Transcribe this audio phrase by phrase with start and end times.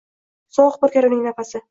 [0.57, 1.63] Sovuq purkar uning nafasi.